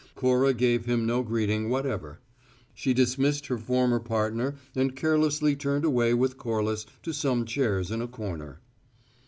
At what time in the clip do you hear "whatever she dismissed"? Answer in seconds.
1.69-3.45